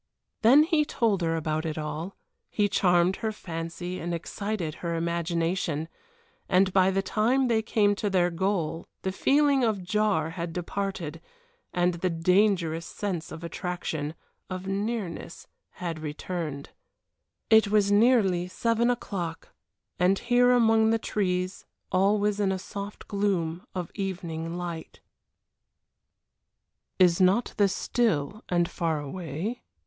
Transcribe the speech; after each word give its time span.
Then 0.41 0.63
he 0.63 0.83
told 0.83 1.21
her 1.21 1.35
about 1.35 1.63
it 1.63 1.77
all, 1.77 2.15
he 2.49 2.67
charmed 2.67 3.17
her 3.17 3.31
fancy 3.31 3.99
and 3.99 4.15
excited 4.15 4.73
her 4.81 4.95
imagination, 4.95 5.87
and 6.49 6.73
by 6.73 6.89
the 6.89 7.03
time 7.03 7.47
they 7.49 7.61
came 7.61 7.93
to 7.97 8.09
their 8.09 8.31
goal 8.31 8.87
the 9.03 9.11
feeling 9.11 9.63
of 9.63 9.83
jar 9.83 10.31
had 10.31 10.53
departed, 10.53 11.21
and 11.71 11.93
the 11.93 12.09
dangerous 12.09 12.87
sense 12.87 13.31
of 13.31 13.43
attraction 13.43 14.15
of 14.49 14.65
nearness 14.65 15.45
had 15.73 15.99
returned. 15.99 16.71
It 17.51 17.67
was 17.67 17.91
nearly 17.91 18.47
seven 18.47 18.89
o'clock, 18.89 19.53
and 19.99 20.17
here 20.17 20.49
among 20.49 20.89
the 20.89 20.97
trees 20.97 21.63
all 21.91 22.17
was 22.17 22.39
in 22.39 22.51
a 22.51 22.57
soft 22.57 23.07
gloom 23.07 23.67
of 23.75 23.91
evening 23.93 24.57
light. 24.57 24.99
"Is 26.97 27.21
not 27.21 27.53
this 27.57 27.75
still 27.75 28.43
and 28.49 28.67
far 28.67 28.99
away?" 28.99 29.61